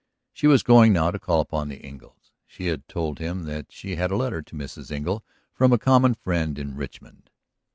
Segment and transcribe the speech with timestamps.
[0.33, 2.31] She was going now to call upon the Engles.
[2.47, 4.89] She had told him that she had a letter to Mrs.
[4.91, 7.29] Engle from a common friend in Richmond.